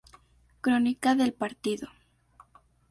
[0.61, 1.87] Crónica del partido